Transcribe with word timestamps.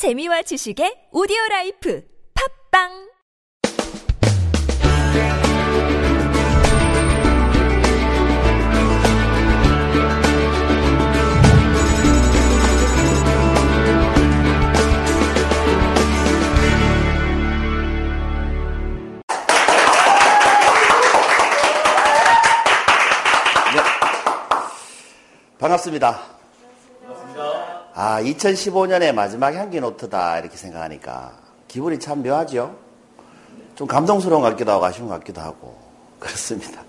재미와 0.00 0.40
지식의 0.40 1.12
오디오 1.12 1.36
라이프 1.50 2.02
팝빵 2.72 2.88
반갑습니다. 25.58 26.39
아, 28.02 28.22
2015년의 28.22 29.12
마지막 29.12 29.54
향기 29.54 29.78
노트다 29.78 30.38
이렇게 30.38 30.56
생각하니까 30.56 31.32
기분이 31.68 31.98
참 31.98 32.22
묘하죠. 32.22 32.74
좀 33.74 33.86
감동스러운 33.86 34.40
것 34.40 34.48
같기도 34.48 34.72
하고 34.72 34.86
아쉬운 34.86 35.06
것 35.06 35.18
같기도 35.18 35.42
하고 35.42 35.76
그렇습니다. 36.18 36.82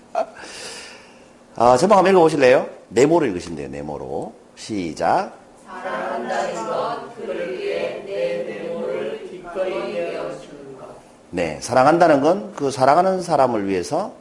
아, 1.54 1.76
제목 1.76 1.96
한번 1.98 2.14
읽어보실래요? 2.14 2.66
네모로 2.88 3.26
읽으신대요. 3.26 3.68
네모로 3.68 4.32
시작. 4.56 5.32
사랑한다는 5.66 6.66
것 6.66 7.16
그를 7.16 7.58
위해 7.58 8.02
내 8.06 8.44
네모를 8.44 9.28
기꺼이 9.30 9.92
내어주는 9.92 10.78
것. 10.78 10.88
네, 11.28 11.60
사랑한다는 11.60 12.22
건 12.22 12.54
그 12.56 12.70
사랑하는 12.70 13.20
사람을 13.20 13.68
위해서 13.68 14.14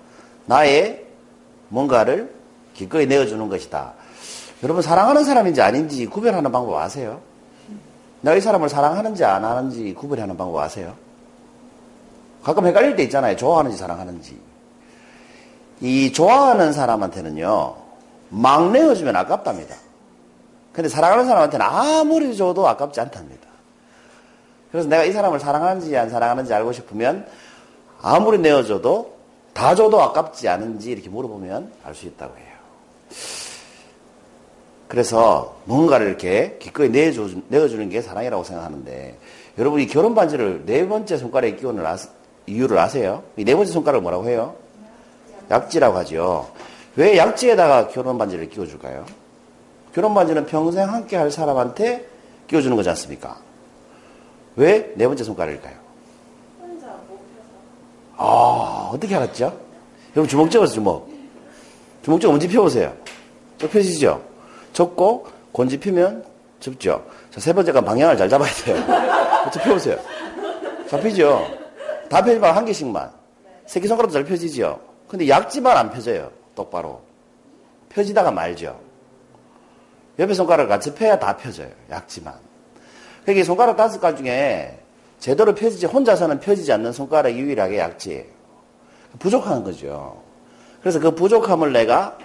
나의 0.46 1.06
뭔가를 1.70 2.36
기꺼이 2.74 3.06
내어주는 3.06 3.48
것이다. 3.48 3.94
여러분 4.64 4.82
사랑하는 4.82 5.24
사람인지 5.24 5.62
아닌지 5.62 6.06
구별하는 6.06 6.52
방법 6.52 6.78
아세요? 6.78 7.20
내가 8.22 8.38
이 8.38 8.42
사람을 8.42 8.70
사랑하는지 8.70 9.26
안 9.26 9.44
하는지 9.44 9.94
구별하는 9.94 10.38
방법 10.38 10.60
아세요? 10.60 10.94
가끔 12.44 12.66
헷갈릴 12.68 12.96
때 12.96 13.04
있잖아요. 13.04 13.36
좋아하는지 13.36 13.78
사랑하는지. 13.78 14.40
이 15.82 16.14
좋아하는 16.14 16.74
사람한테는요. 16.74 17.76
막 18.30 18.72
내어주면 18.72 19.16
아깝답니다. 19.16 19.76
근데 20.74 20.90
사랑하는 20.90 21.26
사람한테는 21.26 21.66
아무리 21.66 22.36
줘도 22.38 22.68
아깝지 22.68 23.02
않답니다. 23.02 23.48
그래서 24.72 24.88
내가 24.88 25.04
이 25.04 25.12
사람을 25.12 25.40
사랑하는지 25.40 25.98
안 25.98 26.10
사랑하는지 26.10 26.54
알고 26.54 26.72
싶으면 26.72 27.28
아무리 28.02 28.38
내어줘도 28.38 29.18
다 29.54 29.76
줘도 29.76 30.02
아깝지 30.02 30.48
않은지 30.48 30.92
이렇게 30.92 31.10
물어보면 31.10 31.72
알 31.84 31.94
수 31.94 32.06
있다고 32.06 32.38
해요. 32.38 33.51
그래서 34.92 35.56
뭔가를 35.64 36.08
이렇게 36.08 36.58
기꺼이 36.60 36.90
내줘, 36.90 37.30
내어주는 37.48 37.88
게 37.88 38.02
사랑이라고 38.02 38.44
생각하는데 38.44 39.18
여러분이 39.58 39.88
결혼 39.88 40.14
반지를 40.14 40.64
네 40.66 40.86
번째 40.86 41.16
손가락에 41.16 41.56
끼우는 41.56 41.86
아, 41.86 41.96
이유를 42.46 42.78
아세요? 42.78 43.24
이 43.38 43.46
네 43.46 43.56
번째 43.56 43.72
손가락을 43.72 44.02
뭐라고 44.02 44.28
해요? 44.28 44.54
약지라고 45.50 45.98
하죠. 46.00 46.52
왜 46.98 47.16
약지에다가 47.18 47.88
결혼 47.88 48.18
반지를 48.18 48.50
끼워줄까요? 48.50 49.06
결혼 49.96 50.14
반지는 50.14 50.46
평생 50.46 50.90
함께 50.90 51.16
할 51.16 51.32
사람한테 51.32 52.06
끼워주는 52.48 52.76
거지 52.76 52.90
않습니까? 52.90 53.38
왜 54.58 54.92
네 54.98 55.08
번째 55.08 55.24
손가락일까요? 55.24 55.76
아, 58.18 58.90
어떻게 58.94 59.16
알았죠? 59.16 59.58
여러분 60.18 60.28
주먹 60.28 60.52
찍어서 60.52 60.74
주먹. 60.74 61.08
주먹 62.04 62.20
찍어 62.20 62.34
언제 62.34 62.46
펴보세요. 62.50 62.94
쭉 63.58 63.72
펴지죠? 63.72 64.31
접고 64.74 65.28
곤지 65.52 65.80
피면 65.80 66.24
접죠. 66.60 67.06
자, 67.32 67.40
세 67.40 67.54
번째가 67.54 67.82
방향을 67.82 68.18
잘 68.18 68.30
잡아야 68.30 68.52
돼요. 68.52 68.78
어떻게 69.48 69.64
펴보세요. 69.66 69.98
잡히죠? 70.90 71.48
다 72.10 72.24
펴지만 72.24 72.56
한 72.56 72.66
개씩만. 72.66 73.12
새끼손가락도 73.66 74.14
잘 74.14 74.26
펴지죠? 74.26 74.80
근데 75.08 75.28
약지만 75.28 75.78
안 75.78 75.92
펴져요. 75.92 76.32
똑바로. 76.56 77.02
펴지다가 77.90 78.32
말죠. 78.32 78.80
옆에 80.20 80.34
손가락을 80.34 80.70
같이 80.70 80.94
펴야 80.94 81.18
다 81.18 81.36
펴져요. 81.36 81.70
약지만. 81.90 82.34
그러니까 83.24 83.46
손가락 83.46 83.78
다섯 83.78 84.00
가지 84.00 84.24
중에 84.24 84.80
제대로 85.20 85.54
펴지지, 85.54 85.86
혼자서는 85.86 86.40
펴지지 86.40 86.72
않는 86.74 86.92
손가락 86.92 87.32
유일하게 87.32 87.78
약지예요. 87.78 88.26
부족한 89.20 89.64
거죠. 89.64 90.22
그래서 90.82 91.00
그 91.00 91.12
부족함을 91.12 91.72
내가 91.74 92.18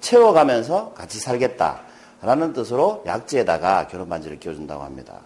채워가면서 0.00 0.92
같이 0.94 1.18
살겠다. 1.18 1.80
라는 2.22 2.52
뜻으로 2.52 3.02
약지에다가 3.06 3.88
결혼 3.88 4.08
반지를 4.08 4.38
끼워준다고 4.38 4.82
합니다. 4.82 5.20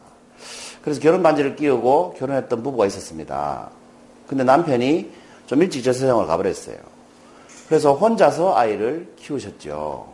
그래서 0.83 1.01
결혼 1.01 1.23
반지를 1.23 1.57
끼우고 1.57 2.15
결혼했던 2.19 2.63
부부가 2.63 2.87
있었습니다. 2.87 3.71
근데 4.27 4.45
남편이 4.45 5.11
좀 5.47 5.63
일찍 5.63 5.83
저 5.83 5.93
세상을 5.93 6.27
가버렸어요. 6.27 6.77
그래서 7.69 7.95
혼자서 7.95 8.57
아이를 8.57 9.13
키우셨죠. 9.17 10.13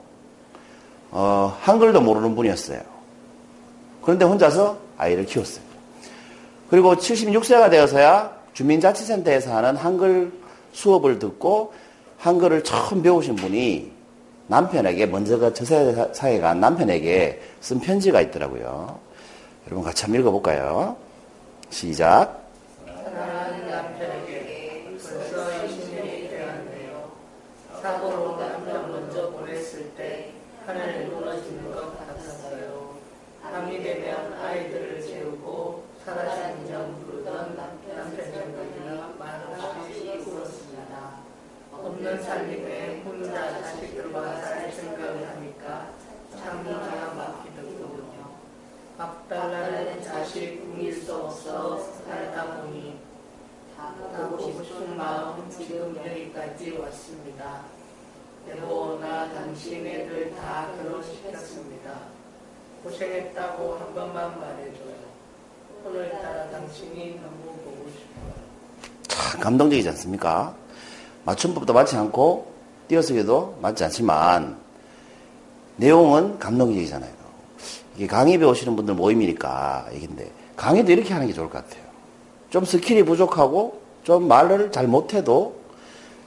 어, 1.11 1.57
한글도 1.61 2.01
모르는 2.01 2.35
분이었어요. 2.35 2.81
그런데 4.03 4.25
혼자서 4.25 4.79
아이를 4.99 5.25
키웠어요. 5.25 5.65
그리고 6.69 6.95
76세가 6.97 7.71
되어서야 7.71 8.37
주민자치센터에서 8.53 9.55
하는 9.55 9.77
한글 9.77 10.33
수업을 10.73 11.19
듣고 11.19 11.73
한글을 12.19 12.65
처음 12.65 13.03
배우신 13.03 13.37
분이 13.37 13.96
남편에게 14.49 15.07
먼저가 15.07 15.53
저세 15.53 15.93
사회가 16.13 16.55
남편에게 16.55 17.41
쓴 17.61 17.81
편지가 17.81 18.21
있더라고요. 18.23 18.99
여러분 19.67 19.85
같이 19.85 20.05
한번 20.05 20.21
읽어볼까요? 20.21 20.97
시작. 21.71 22.47
사랑하는 22.87 23.69
남편에게 23.69 24.85
벌써 25.03 25.67
20년이 25.67 26.31
되었네요. 26.31 27.11
사고로 27.83 28.39
남편 28.39 28.93
먼저 28.93 29.31
보냈을 29.31 29.91
때 29.97 30.31
하늘에 30.65 31.07
무너지는 31.07 31.75
것 31.75 31.99
같았어요. 31.99 32.95
밤이 33.43 33.83
되면 33.83 34.33
아이들을 34.35 35.03
재우고 35.03 35.85
살아신정 36.05 37.05
부르던 37.05 37.57
남편 37.57 38.11
생각이나 38.17 39.13
말없이 39.19 40.23
울었습니다. 40.25 41.27
살림에 42.15 43.03
혼자 43.05 43.61
자식들과 43.61 44.41
살 44.41 44.73
생각을 44.73 45.29
하니까 45.29 45.91
참 46.39 46.63
기가 46.63 47.15
막히더군요. 47.15 48.31
밥 48.97 49.29
달라는 49.29 50.01
자식 50.03 50.61
굶길 50.61 50.95
수 51.03 51.15
없어 51.15 51.81
살다 52.07 52.63
보니 52.63 52.99
보고 54.17 54.63
싶은 54.63 54.97
마음 54.97 55.51
지금 55.51 55.97
여기까지 55.97 56.79
왔습니다. 56.79 57.63
여보 58.49 58.99
나 59.01 59.29
당신 59.33 59.85
애들 59.85 60.35
다 60.37 60.69
결혼시켰습니다. 60.77 61.91
고생했다고 62.85 63.75
한 63.79 63.95
번만 63.95 64.41
말해줘요. 64.41 64.95
오늘따라 65.85 66.51
당신이 66.51 67.21
너무 67.21 67.53
보고 67.65 67.91
싶어요. 67.91 68.35
참 69.09 69.41
감동적이지 69.41 69.89
않습니까? 69.89 70.55
맞춤법도 71.27 71.73
맞지 71.73 71.97
않고 71.97 72.47
띄어쓰기도 72.89 73.59
맞지 73.61 73.85
않지만 73.85 74.57
내용은 75.77 76.39
감동적이잖아요. 76.39 77.11
이게 77.97 78.07
강의 78.07 78.39
배우시는 78.39 78.77
분들 78.77 78.95
모임이니까 78.95 79.89
얘긴데 79.93 80.31
강의도 80.57 80.93
이렇게 80.93 81.13
하는 81.13 81.27
게 81.27 81.33
좋을 81.33 81.51
것 81.51 81.63
같아요. 81.65 81.85
좀 82.49 82.65
스킬이 82.65 83.03
부족하고 83.03 83.81
좀 84.05 84.29
말을 84.29 84.71
잘 84.71 84.87
못해도 84.87 85.57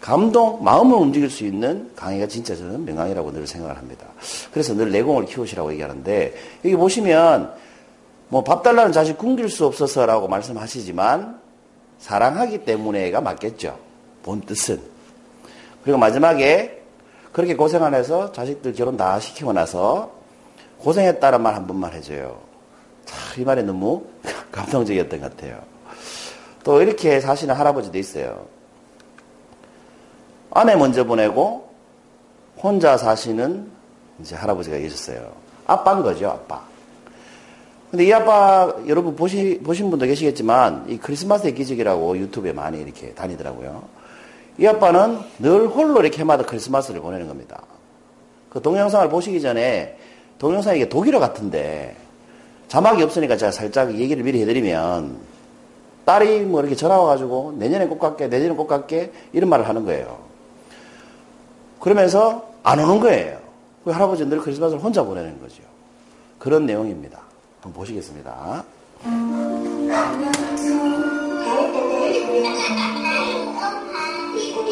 감동, 0.01 0.63
마음을 0.63 0.97
움직일 0.97 1.29
수 1.29 1.45
있는 1.45 1.91
강의가 1.95 2.27
진짜 2.27 2.55
저는 2.55 2.85
명강이라고 2.85 3.31
늘 3.33 3.47
생각을 3.47 3.77
합니다. 3.77 4.05
그래서 4.51 4.73
늘 4.73 4.91
내공을 4.91 5.25
키우시라고 5.25 5.71
얘기하는데 5.73 6.33
여기 6.63 6.75
보시면 6.75 7.53
뭐 8.29 8.43
밥 8.43 8.63
달라는 8.63 8.91
자식 8.91 9.17
굶길 9.17 9.49
수 9.49 9.65
없어서라고 9.65 10.27
말씀하시지만 10.27 11.39
사랑하기 11.99 12.65
때문에가 12.65 13.21
맞겠죠. 13.21 13.77
본 14.23 14.41
뜻은. 14.41 14.81
그리고 15.83 15.97
마지막에 15.97 16.81
그렇게 17.31 17.55
고생 17.55 17.83
안 17.83 17.93
해서 17.93 18.31
자식들 18.31 18.73
결혼 18.73 18.97
다 18.97 19.19
시키고 19.19 19.53
나서 19.53 20.11
고생했다는 20.79 21.41
말 21.41 21.55
한 21.55 21.67
번만 21.67 21.93
해줘요. 21.93 22.39
참, 23.05 23.41
이 23.41 23.45
말이 23.45 23.63
너무 23.63 24.05
감동적이었던 24.51 25.21
것 25.21 25.35
같아요. 25.35 25.61
또 26.63 26.81
이렇게 26.81 27.19
사시는 27.19 27.55
할아버지도 27.55 27.97
있어요. 27.97 28.45
아내 30.51 30.75
먼저 30.75 31.03
보내고 31.03 31.69
혼자 32.57 32.97
사시는 32.97 33.69
이제 34.19 34.35
할아버지가 34.35 34.77
계셨어요. 34.77 35.31
아빠인 35.67 36.01
거죠, 36.03 36.29
아빠. 36.29 36.61
근데 37.91 38.05
이 38.05 38.13
아빠 38.13 38.73
여러분 38.87 39.15
보시, 39.15 39.59
보신 39.63 39.89
분도 39.89 40.05
계시겠지만 40.05 40.85
이 40.89 40.97
크리스마스의 40.97 41.55
기적이라고 41.55 42.17
유튜브에 42.17 42.53
많이 42.53 42.81
이렇게 42.81 43.13
다니더라고요. 43.13 43.83
이 44.59 44.67
아빠는 44.67 45.19
늘 45.39 45.67
홀로 45.67 46.01
이렇게 46.01 46.19
해마다 46.19 46.43
크리스마스를 46.43 46.99
보내는 46.99 47.27
겁니다. 47.29 47.63
그 48.49 48.61
동영상을 48.61 49.07
보시기 49.09 49.39
전에 49.39 49.97
동영상이 50.37 50.79
이게 50.79 50.89
독일어 50.89 51.19
같은데 51.19 51.95
자막이 52.67 53.01
없으니까 53.01 53.37
제가 53.37 53.53
살짝 53.53 53.95
얘기를 53.95 54.21
미리 54.21 54.41
해드리면 54.41 55.17
딸이 56.05 56.41
뭐 56.41 56.59
이렇게 56.59 56.75
전화 56.75 56.97
와가지고 56.97 57.55
내년에 57.57 57.87
꼭 57.87 57.99
갈게, 57.99 58.27
내년에 58.27 58.53
꼭 58.53 58.67
갈게 58.67 59.13
이런 59.31 59.49
말을 59.49 59.67
하는 59.67 59.85
거예요. 59.85 60.19
그러면서 61.79 62.49
안 62.63 62.79
오는 62.79 62.99
거예요. 62.99 63.39
그 63.85 63.91
할아버지는 63.91 64.29
늘 64.29 64.39
크리스마스를 64.39 64.83
혼자 64.83 65.03
보내는 65.03 65.39
거죠. 65.39 65.63
그런 66.37 66.65
내용입니다. 66.65 67.19
한번 67.61 67.79
보시겠습니다. 67.79 68.65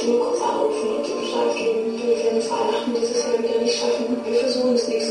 genug 0.08 0.28
Opfer 0.28 0.62
aufnehmen, 0.62 1.04
zu 1.04 1.12
beschäftigen. 1.20 2.00
Wir 2.00 2.16
werden 2.24 2.40
es 2.40 2.50
Weihnachten 2.50 2.96
dieses 2.96 3.24
Jahr 3.24 3.38
wieder 3.44 3.60
nicht 3.60 3.76
schaffen. 3.76 4.18
Wir 4.24 4.40
versuchen 4.40 4.76
es 4.76 4.88
nächstes 4.88 5.07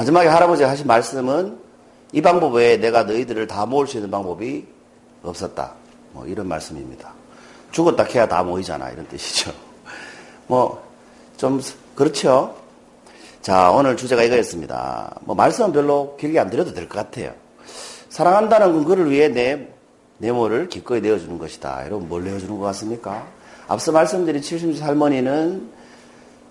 마지막에 0.00 0.28
할아버지 0.28 0.62
하신 0.62 0.86
말씀은 0.86 1.58
이 2.12 2.22
방법 2.22 2.54
외에 2.54 2.78
내가 2.78 3.02
너희들을 3.02 3.46
다 3.46 3.66
모을 3.66 3.86
수 3.86 3.98
있는 3.98 4.10
방법이 4.10 4.66
없었다. 5.22 5.74
뭐 6.12 6.26
이런 6.26 6.48
말씀입니다. 6.48 7.12
죽었다 7.70 8.04
캐야 8.04 8.26
다 8.26 8.42
모이잖아. 8.42 8.88
이런 8.92 9.06
뜻이죠. 9.08 9.52
뭐, 10.48 10.82
좀, 11.36 11.60
그렇죠. 11.94 12.56
자, 13.42 13.70
오늘 13.70 13.94
주제가 13.94 14.22
이거였습니다. 14.22 15.16
뭐, 15.20 15.34
말씀은 15.36 15.70
별로 15.72 16.16
길게 16.18 16.38
안 16.38 16.48
드려도 16.48 16.72
될 16.72 16.88
것 16.88 16.96
같아요. 16.96 17.34
사랑한다는 18.08 18.72
건 18.72 18.84
그를 18.86 19.10
위해 19.10 19.28
내, 19.28 19.68
내모를 20.16 20.70
기꺼이 20.70 21.02
내어주는 21.02 21.36
것이다. 21.36 21.84
여러분, 21.84 22.08
뭘 22.08 22.24
내어주는 22.24 22.58
것 22.58 22.64
같습니까? 22.64 23.26
앞서 23.68 23.92
말씀드린 23.92 24.40
70세 24.40 24.80
할머니는 24.80 25.68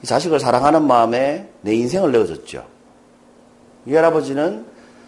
이 0.04 0.06
자식을 0.06 0.40
사랑하는 0.40 0.86
마음에 0.86 1.50
내 1.62 1.74
인생을 1.74 2.12
내어줬죠. 2.12 2.78
이 3.90 3.96
할아버지는 3.96 4.66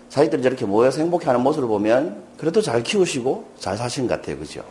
자식들이 0.10 0.42
저렇게 0.42 0.66
모여서 0.66 1.00
행복해하는 1.00 1.42
모습을 1.42 1.68
보면 1.68 2.24
그래도 2.38 2.62
잘 2.62 2.82
키우시고 2.82 3.46
잘 3.60 3.78
사신 3.78 4.08
것 4.08 4.16
같아요. 4.16 4.40
그죠? 4.40 4.64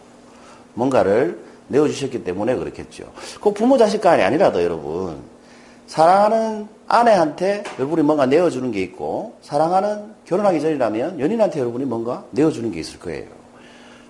뭔가를 0.74 1.38
내어주셨기 1.68 2.24
때문에 2.24 2.56
그렇겠죠. 2.56 3.04
꼭 3.40 3.54
부모 3.54 3.78
자식 3.78 4.00
간이 4.00 4.22
아니라도 4.22 4.62
여러분, 4.62 5.18
사랑하는 5.86 6.68
아내한테 6.88 7.62
여러분이 7.78 8.02
뭔가 8.02 8.26
내어주는 8.26 8.70
게 8.72 8.82
있고, 8.82 9.36
사랑하는 9.42 10.12
결혼하기 10.24 10.60
전이라면 10.60 11.20
연인한테 11.20 11.60
여러분이 11.60 11.84
뭔가 11.84 12.24
내어주는 12.32 12.70
게 12.72 12.80
있을 12.80 12.98
거예요. 12.98 13.26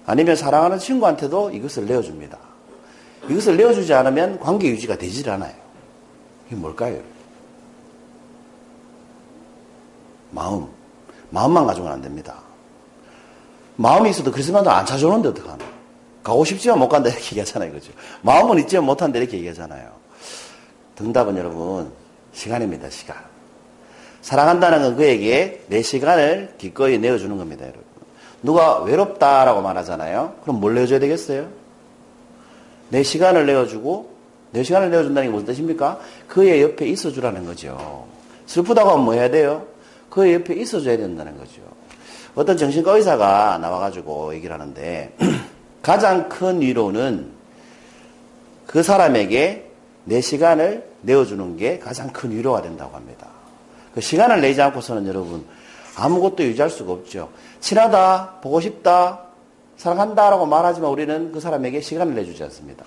아니면 0.06 0.35
사랑하는 0.35 0.79
친구한테도 0.79 1.50
이것을 1.50 1.87
내어줍니다. 1.87 2.38
이것을 3.29 3.58
내어주지 3.58 3.93
않으면 3.93 4.41
관계 4.41 4.69
유지가 4.69 4.97
되질 4.97 5.29
않아요. 5.29 5.52
이게 6.47 6.56
뭘까요? 6.56 6.99
마음. 10.30 10.66
마음만 11.30 11.66
가지고는 11.66 11.94
안 11.94 12.02
됩니다. 12.02 12.36
마음이 13.76 14.10
있어도 14.10 14.30
크리스마스 14.30 14.68
안 14.68 14.84
찾아오는데 14.84 15.28
어떡하나. 15.30 15.64
가고 16.22 16.44
싶지만 16.44 16.78
못 16.78 16.88
간다 16.88 17.08
이렇게 17.08 17.24
얘기하잖아요. 17.24 17.72
그죠? 17.72 17.92
마음은 18.22 18.58
있지만 18.60 18.84
못한다 18.84 19.18
이렇게 19.18 19.38
얘기하잖아요. 19.38 19.90
정답은 20.96 21.36
여러분, 21.38 21.90
시간입니다, 22.32 22.90
시간. 22.90 23.16
사랑한다는 24.20 24.82
건 24.82 24.96
그에게 24.96 25.64
내 25.68 25.80
시간을 25.80 26.56
기꺼이 26.58 26.98
내어주는 26.98 27.34
겁니다, 27.38 27.64
여러분. 27.64 27.84
누가 28.42 28.80
외롭다라고 28.80 29.62
말하잖아요. 29.62 30.34
그럼 30.42 30.60
뭘 30.60 30.74
내어줘야 30.74 30.98
되겠어요? 30.98 31.48
내 32.90 33.02
시간을 33.02 33.46
내어주고, 33.46 34.10
내 34.50 34.62
시간을 34.62 34.90
내어준다는 34.90 35.28
게 35.28 35.32
무슨 35.32 35.46
뜻입니까? 35.46 36.00
그의 36.28 36.60
옆에 36.60 36.86
있어주라는 36.86 37.46
거죠. 37.46 38.06
슬프다고 38.44 38.90
하면 38.90 39.04
뭐 39.04 39.14
해야 39.14 39.30
돼요? 39.30 39.66
그의 40.11 40.35
옆에 40.35 40.55
있어줘야 40.55 40.97
된다는 40.97 41.38
거죠. 41.38 41.62
어떤 42.35 42.57
정신과 42.57 42.97
의사가 42.97 43.59
나와가지고 43.59 44.35
얘기를 44.35 44.52
하는데, 44.52 45.17
가장 45.83 46.29
큰 46.29 46.61
위로는 46.61 47.31
그 48.67 48.83
사람에게 48.83 49.71
내 50.05 50.21
시간을 50.21 50.88
내어주는 51.02 51.57
게 51.57 51.79
가장 51.79 52.09
큰 52.12 52.31
위로가 52.31 52.62
된다고 52.62 52.95
합니다. 52.97 53.29
그 53.95 54.00
시간을 54.00 54.40
내지 54.40 54.61
않고서는 54.62 55.07
여러분 55.07 55.45
아무것도 55.97 56.45
유지할 56.45 56.71
수가 56.71 56.93
없죠. 56.93 57.31
친하다, 57.61 58.40
보고 58.43 58.61
싶다, 58.61 59.21
사랑한다라고 59.76 60.47
말하지만 60.47 60.90
우리는 60.90 61.33
그 61.33 61.40
사람에게 61.40 61.81
시간을 61.81 62.14
내주지 62.14 62.43
않습니다. 62.45 62.85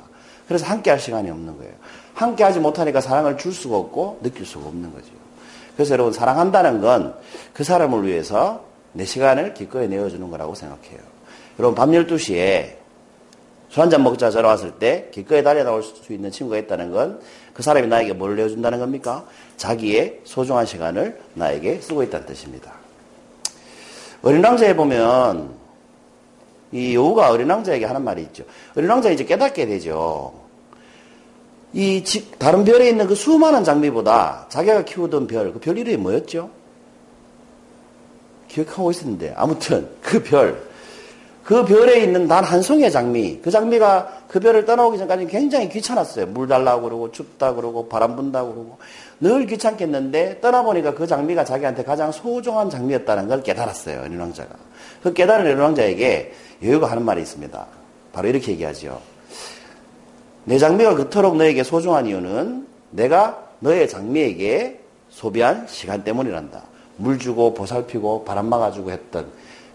그래서 0.48 0.66
함께 0.66 0.90
할 0.90 1.00
시간이 1.00 1.30
없는 1.30 1.58
거예요. 1.58 1.74
함께 2.14 2.44
하지 2.44 2.60
못하니까 2.60 3.02
사랑을 3.02 3.38
줄 3.38 3.52
수가 3.52 3.78
없고 3.78 4.20
느낄 4.22 4.46
수가 4.46 4.68
없는 4.68 4.94
거죠. 4.94 5.12
그래서 5.76 5.94
여러분 5.94 6.14
사랑한다는 6.14 6.82
건 6.82 7.14
그 7.54 7.64
사람을 7.64 8.06
위해서 8.08 8.64
내 8.94 9.06
시간을 9.06 9.54
기꺼이 9.54 9.88
내어주는 9.88 10.30
거라고 10.30 10.56
생각해요. 10.56 11.00
여러분 11.60 11.76
밤 11.76 11.92
12시에 11.92 12.76
술 13.70 13.82
한 13.82 13.90
잔 13.90 14.04
먹자 14.04 14.30
전화 14.30 14.50
왔을 14.50 14.72
때 14.74 15.10
기꺼이 15.12 15.44
달려 15.44 15.64
나올 15.64 15.82
수 15.84 16.14
있는 16.14 16.30
친구가 16.32 16.58
있다는 16.60 16.92
건 16.92 17.20
그 17.54 17.62
사람이 17.64 17.88
나에게 17.88 18.14
뭘 18.14 18.36
내어준다는 18.36 18.80
겁니까? 18.80 19.26
자기의 19.58 20.22
소중한 20.24 20.66
시간을 20.66 21.20
나에게 21.36 21.82
쓰고 21.82 22.02
있다는 22.04 22.26
뜻입니다. 22.26 22.74
어린 24.24 24.44
왕자에 24.44 24.76
보면 24.76 25.54
이 26.72 26.96
여우가 26.96 27.30
어린 27.30 27.50
왕자에게 27.52 27.86
하는 27.86 28.04
말이 28.04 28.24
있죠. 28.24 28.44
어린 28.76 28.90
왕자가 28.90 29.14
이제 29.14 29.24
깨닫게 29.26 29.68
되죠. 29.68 30.34
이 31.74 32.04
집, 32.04 32.38
다른 32.38 32.64
별에 32.64 32.90
있는 32.90 33.08
그 33.08 33.16
수많은 33.16 33.64
장미보다 33.64 34.46
자기가 34.50 34.86
키우던 34.86 35.28
별, 35.28 35.52
그 35.54 35.60
별 35.60 35.78
이름이 35.78 35.98
뭐였죠? 35.98 36.50
기억하고 38.48 38.92
있었는데. 38.92 39.34
아무튼 39.36 39.90
그 40.02 40.22
별, 40.22 40.62
그 41.44 41.66
별에 41.66 42.02
있는 42.04 42.28
단 42.28 42.44
한 42.44 42.62
송이의 42.62 42.92
장미, 42.92 43.40
그 43.42 43.50
장미가 43.50 44.26
그 44.28 44.40
별을 44.40 44.66
떠나오기 44.66 44.98
전까지 45.00 45.26
굉장히 45.28 45.68
귀찮았어요. 45.70 46.28
물 46.28 46.48
달라고 46.48 46.84
그러고 46.84 47.12
춥다 47.12 47.56
그러고 47.56 47.90
바람 47.90 48.16
분다 48.16 48.44
그러고 48.44 48.78
늘 49.20 49.46
귀찮겠는데 49.48 50.42
떠나보니까 50.42 50.94
그 50.94 51.08
장미가 51.08 51.44
자기한테 51.46 51.84
가장 51.84 52.12
소중한 52.12 52.70
장미였다는 52.70 53.28
걸 53.28 53.42
깨달았어요. 53.42 54.02
어린 54.02 54.20
왕자가. 54.20 54.50
그 55.02 55.14
깨달은 55.14 55.46
어린 55.46 55.58
왕자에게 55.60 56.34
여유가 56.64 56.92
하는 56.92 57.04
말이 57.04 57.22
있습니다. 57.24 57.66
바로 58.14 58.28
이렇게 58.28 58.52
얘기하죠. 58.52 59.02
내 60.46 60.58
장미가 60.58 60.96
그토록 60.96 61.38
너에게 61.38 61.64
소중한 61.64 62.06
이유는 62.06 62.68
내가 62.92 63.44
너의 63.60 63.88
장미에게 63.88 64.80
소비한 65.10 65.66
시간 65.68 66.04
때문이란다. 66.04 66.62
물 66.98 67.18
주고 67.18 67.54
보살피고 67.54 68.26
바람 68.26 68.48
막아주고 68.48 68.92
했던 68.92 69.28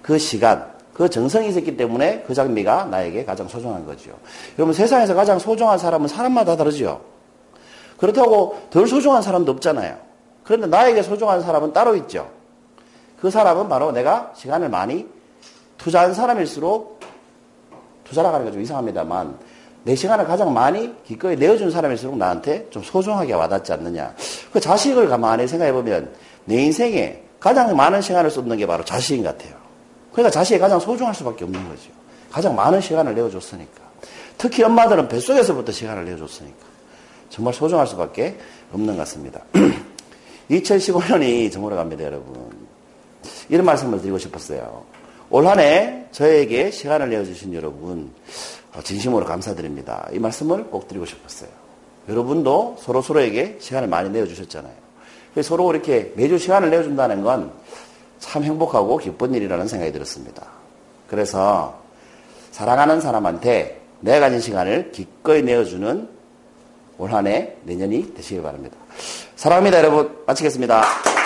그 0.02 0.18
시간, 0.18 0.70
그 0.92 1.08
정성이 1.08 1.48
있었기 1.48 1.76
때문에 1.76 2.24
그 2.26 2.34
장미가 2.34 2.86
나에게 2.86 3.24
가장 3.24 3.48
소중한 3.48 3.86
거죠. 3.86 4.10
여러분 4.58 4.74
세상에서 4.74 5.14
가장 5.14 5.38
소중한 5.38 5.78
사람은 5.78 6.08
사람마다 6.08 6.56
다르죠. 6.56 7.00
그렇다고 7.96 8.60
덜 8.70 8.86
소중한 8.86 9.22
사람도 9.22 9.50
없잖아요. 9.52 9.96
그런데 10.44 10.66
나에게 10.66 11.02
소중한 11.02 11.40
사람은 11.42 11.72
따로 11.72 11.96
있죠. 11.96 12.30
그 13.20 13.30
사람은 13.30 13.68
바로 13.68 13.90
내가 13.92 14.32
시간을 14.36 14.68
많이 14.68 15.06
투자한 15.78 16.14
사람일수록 16.14 17.00
투자라고 18.04 18.34
하는 18.34 18.46
게 18.46 18.52
좀 18.52 18.62
이상합니다만 18.62 19.38
내 19.84 19.94
시간을 19.94 20.26
가장 20.26 20.52
많이 20.52 20.92
기꺼이 21.04 21.36
내어준 21.36 21.70
사람일수록 21.70 22.16
나한테 22.16 22.68
좀 22.70 22.82
소중하게 22.82 23.32
와닿지 23.32 23.72
않느냐. 23.72 24.14
그 24.52 24.60
자식을 24.60 25.08
가만히 25.08 25.46
생각해 25.48 25.72
보면 25.72 26.12
내 26.44 26.62
인생에 26.62 27.22
가장 27.40 27.74
많은 27.76 28.00
시간을 28.02 28.30
쏟는 28.30 28.56
게 28.56 28.66
바로 28.66 28.84
자식인 28.84 29.22
것 29.22 29.36
같아요. 29.36 29.56
그러니까 30.12 30.30
자식이 30.30 30.58
가장 30.58 30.80
소중할 30.80 31.14
수밖에 31.14 31.44
없는 31.44 31.68
거죠. 31.68 31.90
가장 32.30 32.54
많은 32.54 32.80
시간을 32.80 33.14
내어줬으니까. 33.14 33.88
특히 34.36 34.62
엄마들은 34.62 35.08
뱃속에서부터 35.08 35.72
시간을 35.72 36.04
내어줬으니까. 36.04 36.66
정말 37.30 37.54
소중할 37.54 37.86
수밖에 37.86 38.36
없는 38.72 38.96
것 38.96 39.02
같습니다. 39.02 39.40
2015년이 40.50 41.52
저물어 41.52 41.76
갑니다, 41.76 42.04
여러분. 42.04 42.50
이런 43.48 43.64
말씀을 43.66 44.00
드리고 44.00 44.18
싶었어요. 44.18 44.84
올 45.30 45.46
한 45.46 45.58
해 45.60 46.04
저에게 46.10 46.70
시간을 46.70 47.10
내어주신 47.10 47.54
여러분, 47.54 48.10
어, 48.74 48.80
진심으로 48.82 49.26
감사드립니다. 49.26 50.08
이 50.12 50.18
말씀을 50.18 50.64
꼭 50.64 50.88
드리고 50.88 51.04
싶었어요. 51.06 51.50
여러분도 52.08 52.76
서로 52.80 53.02
서로에게 53.02 53.58
시간을 53.60 53.88
많이 53.88 54.08
내어주셨잖아요. 54.10 54.72
서로 55.42 55.70
이렇게 55.70 56.12
매주 56.16 56.38
시간을 56.38 56.70
내어준다는 56.70 57.22
건 57.22 57.52
참 58.18 58.42
행복하고 58.42 58.96
기쁜 58.98 59.32
일이라는 59.32 59.68
생각이 59.68 59.92
들었습니다. 59.92 60.44
그래서 61.08 61.78
사랑하는 62.50 63.00
사람한테 63.00 63.80
내가 64.00 64.18
가진 64.20 64.40
시간을 64.40 64.90
기꺼이 64.90 65.42
내어주는 65.42 66.08
올 66.98 67.10
한 67.14 67.28
해 67.28 67.54
내년이 67.62 68.14
되시길 68.14 68.42
바랍니다. 68.42 68.76
사랑합니다, 69.36 69.78
여러분. 69.78 70.18
마치겠습니다. 70.26 71.17